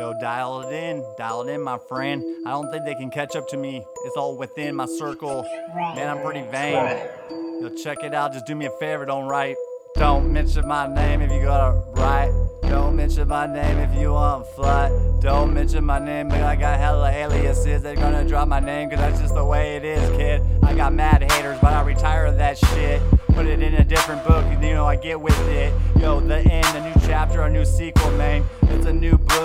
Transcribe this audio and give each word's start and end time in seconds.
Yo, 0.00 0.14
dial 0.14 0.62
it 0.62 0.72
in, 0.72 1.04
dial 1.18 1.46
it 1.46 1.52
in, 1.52 1.60
my 1.60 1.76
friend. 1.76 2.24
I 2.46 2.52
don't 2.52 2.70
think 2.70 2.86
they 2.86 2.94
can 2.94 3.10
catch 3.10 3.36
up 3.36 3.46
to 3.48 3.58
me. 3.58 3.84
It's 4.06 4.16
all 4.16 4.34
within 4.34 4.74
my 4.74 4.86
circle. 4.86 5.44
Man, 5.74 6.08
I'm 6.08 6.24
pretty 6.24 6.40
vain. 6.50 6.96
Yo, 7.60 7.68
check 7.76 8.02
it 8.02 8.14
out. 8.14 8.32
Just 8.32 8.46
do 8.46 8.54
me 8.54 8.64
a 8.64 8.70
favor, 8.80 9.04
don't 9.04 9.28
write. 9.28 9.56
Don't 9.96 10.32
mention 10.32 10.66
my 10.66 10.86
name 10.86 11.20
if 11.20 11.30
you 11.30 11.42
gotta 11.42 11.78
write. 11.90 12.32
Don't 12.62 12.96
mention 12.96 13.28
my 13.28 13.46
name 13.46 13.76
if 13.76 13.94
you 14.00 14.12
want 14.14 14.46
flight. 14.56 14.90
Don't 15.20 15.52
mention 15.52 15.84
my 15.84 15.98
name, 15.98 16.30
but 16.30 16.40
I 16.40 16.56
got 16.56 16.78
hella 16.78 17.10
aliases. 17.10 17.82
They're 17.82 17.94
gonna 17.94 18.26
drop 18.26 18.48
my 18.48 18.60
name, 18.60 18.88
cause 18.88 19.00
that's 19.00 19.20
just 19.20 19.34
the 19.34 19.44
way 19.44 19.76
it 19.76 19.84
is, 19.84 20.16
kid. 20.16 20.40
I 20.62 20.72
got 20.72 20.94
mad 20.94 21.30
haters, 21.30 21.58
but 21.60 21.74
I 21.74 21.82
retire 21.82 22.32
that 22.32 22.56
shit. 22.56 23.02
Put 23.34 23.44
it 23.44 23.60
in 23.60 23.74
a 23.74 23.84
different 23.84 24.26
book, 24.26 24.46
you 24.50 24.72
know 24.72 24.86
I 24.86 24.96
get 24.96 25.20
with 25.20 25.38
it. 25.48 25.74
Yo, 26.00 26.20
the 26.20 26.38
end, 26.38 26.66
a 26.74 26.88
new 26.88 27.06
chapter, 27.06 27.42
a 27.42 27.50
new 27.50 27.66
sequel, 27.66 28.10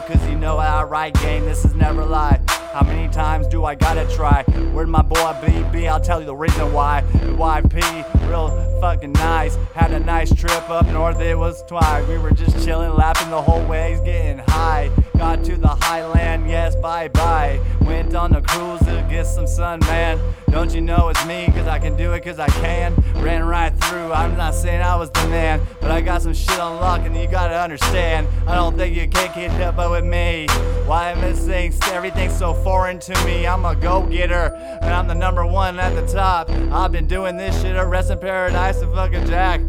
cause 0.00 0.26
you 0.28 0.36
know 0.36 0.58
how 0.58 0.80
I 0.80 0.84
write 0.84 1.14
game. 1.20 1.44
This 1.44 1.64
is 1.64 1.74
never 1.74 2.04
lie. 2.04 2.40
How 2.72 2.82
many 2.82 3.12
times 3.12 3.46
do 3.48 3.64
I 3.64 3.74
gotta 3.74 4.06
try? 4.14 4.42
Where'd 4.72 4.88
my 4.88 5.02
boy 5.02 5.16
BB? 5.16 5.88
I'll 5.88 6.00
tell 6.00 6.20
you 6.20 6.26
the 6.26 6.34
reason 6.34 6.72
why. 6.72 7.02
YP, 7.12 8.28
real 8.28 8.80
fucking 8.80 9.12
nice. 9.12 9.56
Had 9.74 9.92
a 9.92 10.00
nice 10.00 10.34
trip 10.34 10.70
up 10.70 10.86
north, 10.86 11.20
it 11.20 11.36
was 11.36 11.62
twice. 11.64 12.06
We 12.08 12.16
were 12.16 12.30
just 12.30 12.64
chilling, 12.64 12.94
laughing 12.94 13.30
the 13.30 13.42
whole 13.42 13.64
way, 13.66 14.00
getting 14.04 14.38
high. 14.38 14.90
Got 15.22 15.44
to 15.44 15.56
the 15.56 15.68
highland, 15.68 16.50
yes, 16.50 16.74
bye 16.74 17.06
bye. 17.06 17.60
Went 17.82 18.12
on 18.16 18.34
a 18.34 18.42
cruise 18.42 18.80
to 18.80 19.06
get 19.08 19.24
some 19.24 19.46
sun, 19.46 19.78
man. 19.82 20.20
Don't 20.50 20.74
you 20.74 20.80
know 20.80 21.10
it's 21.10 21.24
me, 21.26 21.46
cause 21.54 21.68
I 21.68 21.78
can 21.78 21.96
do 21.96 22.12
it, 22.12 22.24
cause 22.24 22.40
I 22.40 22.48
can. 22.48 22.92
Ran 23.22 23.44
right 23.44 23.72
through, 23.84 24.12
I'm 24.12 24.36
not 24.36 24.52
saying 24.52 24.82
I 24.82 24.96
was 24.96 25.10
the 25.10 25.28
man, 25.28 25.60
but 25.80 25.92
I 25.92 26.00
got 26.00 26.22
some 26.22 26.34
shit 26.34 26.58
on 26.58 26.80
lock, 26.80 27.02
and 27.02 27.16
you 27.16 27.28
gotta 27.28 27.56
understand. 27.56 28.26
I 28.48 28.56
don't 28.56 28.76
think 28.76 28.96
you 28.96 29.06
can 29.06 29.32
keep 29.32 29.52
up 29.60 29.90
with 29.92 30.04
me. 30.04 30.48
Why 30.86 31.12
am 31.12 31.20
I 31.20 31.34
saying 31.34 31.74
everything's 31.92 32.36
so 32.36 32.52
foreign 32.52 32.98
to 32.98 33.24
me? 33.24 33.46
I'm 33.46 33.64
a 33.64 33.76
go 33.76 34.02
getter, 34.02 34.52
and 34.82 34.92
I'm 34.92 35.06
the 35.06 35.14
number 35.14 35.46
one 35.46 35.78
at 35.78 35.94
the 35.94 36.12
top. 36.12 36.50
I've 36.50 36.90
been 36.90 37.06
doing 37.06 37.36
this 37.36 37.62
shit 37.62 37.76
at 37.76 37.86
Rest 37.86 38.10
in 38.10 38.18
Paradise 38.18 38.82
and 38.82 38.92
fucking 38.92 39.26
Jack. 39.26 39.60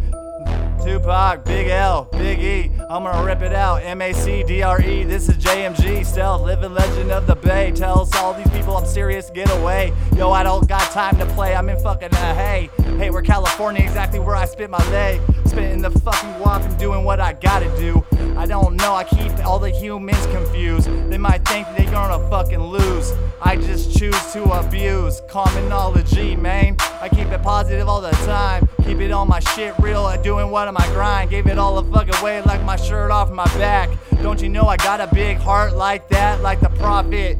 Tupac, 0.83 1.45
Big 1.45 1.67
L, 1.67 2.09
Big 2.11 2.39
E. 2.39 2.71
I'm 2.89 3.03
gonna 3.03 3.23
rip 3.23 3.41
it 3.41 3.53
out. 3.53 3.81
M 3.83 4.01
A 4.01 4.11
C 4.11 4.43
D 4.43 4.61
R 4.61 4.81
E. 4.81 5.05
This 5.05 5.29
is 5.29 5.37
JMG, 5.37 6.05
stealth, 6.05 6.41
living 6.41 6.73
legend 6.73 7.09
of 7.09 7.25
the 7.25 7.35
Bay. 7.35 7.71
Tells 7.71 8.13
all 8.15 8.33
these 8.33 8.49
people 8.49 8.75
I'm 8.75 8.85
serious, 8.85 9.29
get 9.29 9.49
away. 9.51 9.93
Yo, 10.17 10.31
I 10.31 10.43
don't 10.43 10.67
got 10.67 10.91
time 10.91 11.17
to 11.19 11.25
play. 11.27 11.55
I'm 11.55 11.69
in 11.69 11.79
fucking 11.79 12.13
uh, 12.13 12.35
hey, 12.35 12.69
hey, 12.97 13.09
we're 13.11 13.21
California, 13.21 13.81
exactly 13.81 14.19
where 14.19 14.35
I 14.35 14.45
spit 14.45 14.69
my 14.69 14.89
leg. 14.91 15.21
Spitting 15.45 15.81
the 15.81 15.91
fucking 15.91 16.39
walk 16.39 16.61
and 16.63 16.77
doing 16.77 17.05
what 17.05 17.21
I 17.21 17.31
gotta 17.31 17.69
do. 17.77 18.03
I 18.35 18.45
don't 18.45 18.75
know, 18.75 18.93
I 18.93 19.05
keep 19.05 19.31
all 19.45 19.59
the 19.59 19.69
humans 19.69 20.25
confused. 20.27 20.89
They 21.09 21.17
might 21.17 21.47
think 21.47 21.65
they're 21.77 21.91
gonna 21.91 22.29
fucking 22.29 22.61
lose. 22.61 23.13
I 23.41 23.55
just 23.55 23.97
choose 23.97 24.33
to 24.33 24.43
abuse 24.51 25.21
commonology, 25.29 26.37
man. 26.37 26.75
I 26.99 27.07
keep 27.07 27.27
it 27.27 27.41
positive 27.41 27.87
all 27.87 28.01
the 28.01 28.11
time. 28.25 28.62
Keep 28.93 29.01
it 29.01 29.11
on 29.11 29.27
my 29.27 29.39
shit 29.39 29.73
real, 29.79 30.15
doing 30.21 30.51
what 30.51 30.67
on 30.67 30.75
my 30.75 30.85
grind. 30.89 31.31
Gave 31.31 31.47
it 31.47 31.57
all 31.57 31.81
the 31.81 31.91
fucking 31.91 32.23
way 32.23 32.43
like 32.43 32.63
my 32.63 32.75
shirt 32.75 33.09
off 33.09 33.31
my 33.31 33.45
back. 33.57 33.89
Don't 34.21 34.39
you 34.39 34.49
know 34.49 34.67
I 34.67 34.77
got 34.77 35.01
a 35.01 35.07
big 35.11 35.37
heart 35.37 35.75
like 35.75 36.07
that, 36.09 36.41
like 36.41 36.59
the 36.59 36.69
prophet? 36.69 37.39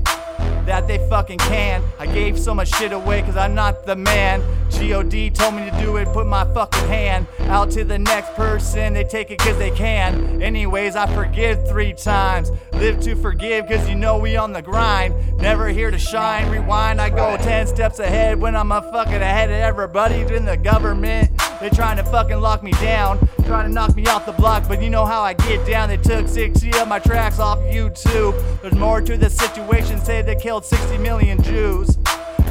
that 0.66 0.88
they 0.88 0.98
fucking 1.10 1.40
can. 1.40 1.84
I 2.00 2.06
gave 2.06 2.40
so 2.40 2.54
much 2.56 2.70
shit 2.70 2.94
away 2.94 3.22
cause 3.22 3.36
I'm 3.36 3.54
not 3.54 3.86
the 3.86 3.96
man. 3.98 4.42
God 4.90 5.10
told 5.34 5.56
me 5.56 5.70
to 5.70 5.78
do 5.80 5.96
it, 5.98 6.12
put 6.12 6.28
my 6.28 6.44
fucking 6.54 6.88
hand 6.88 7.28
out 7.42 7.72
to 7.72 7.86
the 7.86 7.98
next 7.98 8.34
person. 8.34 8.94
They 8.94 9.06
take 9.06 9.32
it 9.32 9.40
cause 9.40 9.58
they 9.58 9.72
can. 9.72 10.42
Anyways, 10.42 10.96
I 10.96 11.08
forgive 11.14 11.68
three 11.70 11.94
times. 11.94 12.52
Live 12.74 13.00
to 13.02 13.16
forgive 13.16 13.68
cause 13.68 13.88
you 13.88 13.96
know 13.96 14.18
we 14.18 14.36
on 14.36 14.52
the 14.52 14.62
grind. 14.62 15.16
Never 15.38 15.70
here 15.70 15.90
to 15.90 15.98
shine, 15.98 16.50
rewind. 16.50 17.00
I 17.00 17.10
go 17.10 17.38
10 17.38 17.68
steps 17.68 18.00
ahead 18.00 18.42
when 18.42 18.56
I'm 18.56 18.72
a 18.72 18.82
fucking 18.82 19.14
ahead 19.14 19.50
of 19.50 19.56
everybody 19.56 20.22
in 20.22 20.46
the 20.46 20.58
government. 20.58 21.33
They 21.64 21.70
trying 21.70 21.96
to 21.96 22.04
fucking 22.04 22.42
lock 22.42 22.62
me 22.62 22.72
down, 22.72 23.26
trying 23.46 23.70
to 23.70 23.74
knock 23.74 23.96
me 23.96 24.06
off 24.08 24.26
the 24.26 24.34
block, 24.34 24.68
but 24.68 24.84
you 24.84 24.90
know 24.90 25.06
how 25.06 25.22
I 25.22 25.32
get 25.32 25.66
down. 25.66 25.88
They 25.88 25.96
took 25.96 26.28
60 26.28 26.74
of 26.78 26.90
my 26.90 27.00
tracks 27.00 27.40
off 27.40 27.58
YouTube. 27.60 28.36
There's 28.62 28.76
more 28.76 29.00
to 29.00 29.16
the 29.16 29.30
situation, 29.30 29.98
say 30.04 30.22
they 30.22 30.36
killed 30.36 30.66
60 30.66 30.98
million 30.98 31.42
Jews. 31.42 31.98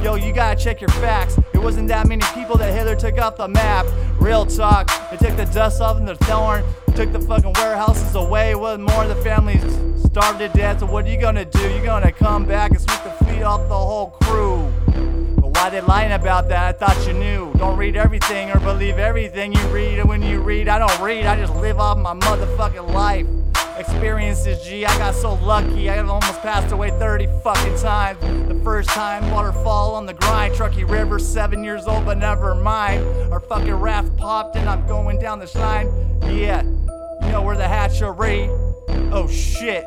Yo, 0.02 0.14
you 0.14 0.32
gotta 0.32 0.58
check 0.58 0.80
your 0.80 0.88
facts. 0.88 1.36
It 1.52 1.58
wasn't 1.58 1.88
that 1.88 2.08
many 2.08 2.24
people 2.32 2.56
that 2.56 2.72
Hitler 2.72 2.96
took 2.96 3.18
off 3.18 3.36
the 3.36 3.48
map. 3.48 3.84
Real 4.18 4.46
talk. 4.46 4.90
They 5.10 5.18
took 5.18 5.36
the 5.36 5.44
dust 5.44 5.82
off 5.82 5.98
in 5.98 6.06
the 6.06 6.16
thorn, 6.16 6.64
took 6.94 7.12
the 7.12 7.20
fucking 7.20 7.52
warehouses 7.56 8.14
away. 8.14 8.54
What 8.54 8.80
more? 8.80 9.02
Of 9.02 9.10
the 9.10 9.22
families 9.22 9.60
starved 10.06 10.38
to 10.38 10.48
death. 10.48 10.80
So 10.80 10.86
what 10.86 11.04
are 11.04 11.10
you 11.10 11.20
gonna 11.20 11.44
do? 11.44 11.60
You're 11.60 11.84
gonna 11.84 12.12
come 12.12 12.46
back 12.46 12.70
and 12.70 12.80
sweep 12.80 13.04
the 13.04 13.24
feet 13.26 13.42
off 13.42 13.60
the 13.68 13.74
whole 13.74 14.12
crew. 14.22 14.72
But 15.36 15.54
why 15.54 15.68
they 15.68 15.82
lying 15.82 16.12
about 16.12 16.48
that? 16.48 16.76
I 16.76 16.86
thought 16.86 17.06
you 17.06 17.12
knew. 17.12 17.51
Read 17.82 17.96
everything 17.96 18.48
or 18.52 18.60
believe 18.60 18.98
everything 18.98 19.52
you 19.52 19.60
read. 19.66 19.98
And 19.98 20.08
when 20.08 20.22
you 20.22 20.40
read, 20.40 20.68
I 20.68 20.78
don't 20.78 21.00
read. 21.00 21.26
I 21.26 21.34
just 21.34 21.52
live 21.56 21.80
off 21.80 21.98
my 21.98 22.14
motherfucking 22.14 22.94
life 22.94 23.26
experiences, 23.76 24.64
G. 24.64 24.86
I 24.86 24.98
got 24.98 25.16
so 25.16 25.34
lucky, 25.34 25.90
I 25.90 25.98
almost 25.98 26.40
passed 26.42 26.72
away 26.72 26.90
30 26.90 27.26
fucking 27.42 27.76
times. 27.78 28.20
The 28.20 28.60
first 28.62 28.88
time, 28.90 29.28
waterfall 29.32 29.96
on 29.96 30.06
the 30.06 30.14
grind, 30.14 30.54
Truckee 30.54 30.84
River, 30.84 31.18
seven 31.18 31.64
years 31.64 31.88
old, 31.88 32.04
but 32.04 32.18
never 32.18 32.54
mind. 32.54 33.04
Our 33.32 33.40
fucking 33.40 33.74
raft 33.74 34.16
popped 34.16 34.54
and 34.54 34.68
I'm 34.68 34.86
going 34.86 35.18
down 35.18 35.40
the 35.40 35.48
shine. 35.48 35.88
Yeah, 36.22 36.62
you 36.62 37.32
know 37.32 37.42
where 37.42 37.56
the 37.56 37.66
hatchery. 37.66 38.46
Oh 39.10 39.26
shit. 39.28 39.84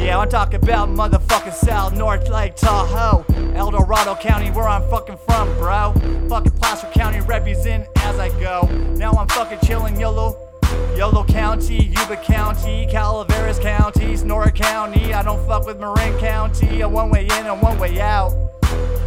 Yeah, 0.00 0.18
I'm 0.18 0.30
talking 0.30 0.62
about 0.62 0.88
motherfucking 0.88 1.52
South 1.52 1.94
North 1.94 2.28
Lake 2.30 2.56
Tahoe, 2.56 3.24
El 3.54 3.70
Dorado 3.70 4.14
County, 4.14 4.50
where 4.50 4.66
I'm 4.66 4.82
fucking 4.88 5.18
from, 5.26 5.54
bro. 5.58 5.92
Fucking 6.28 6.52
Placer 6.52 6.90
County 6.94 7.20
represent 7.20 7.86
as 7.96 8.18
I 8.18 8.30
go. 8.40 8.62
Now 8.96 9.12
I'm 9.12 9.28
fucking 9.28 9.58
chilling 9.62 10.00
YOLO. 10.00 10.50
Yolo 10.96 11.24
County, 11.24 11.84
Yuba 11.84 12.16
County, 12.16 12.86
Calaveras 12.90 13.58
County, 13.58 14.16
Sonora 14.16 14.50
County. 14.50 15.12
I 15.12 15.22
don't 15.22 15.44
fuck 15.46 15.66
with 15.66 15.78
Marin 15.78 16.18
County. 16.18 16.80
A 16.80 16.88
one 16.88 17.10
way 17.10 17.24
in 17.24 17.46
and 17.46 17.60
one 17.60 17.78
way 17.78 18.00
out. 18.00 18.32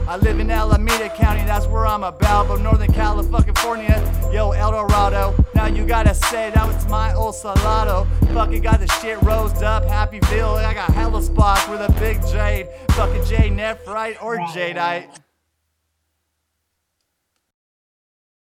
I 0.07 0.17
live 0.17 0.39
in 0.39 0.51
Alameda 0.51 1.09
County, 1.09 1.43
that's 1.45 1.65
where 1.65 1.87
I'm 1.87 2.03
about. 2.03 2.49
But 2.49 2.61
Northern 2.61 2.91
California, 2.91 4.29
yo, 4.31 4.51
El 4.51 4.71
Dorado. 4.71 5.33
You 5.83 5.89
gotta 5.89 6.15
say 6.15 6.49
that 6.51 6.65
was 6.65 6.87
my 6.87 7.13
old 7.13 7.35
Salado. 7.35 8.07
Fucking 8.33 8.61
got 8.61 8.79
the 8.79 8.87
shit 9.01 9.21
rosed 9.21 9.63
up, 9.63 9.83
Happyville. 9.83 10.55
I 10.55 10.73
got 10.73 10.89
hella 10.91 11.21
spots 11.21 11.67
with 11.67 11.81
a 11.81 11.91
big 11.99 12.21
jade. 12.27 12.69
Fucking 12.91 13.25
J 13.25 13.49
Nephrite 13.49 14.15
or 14.23 14.37
Jadeite. 14.37 15.22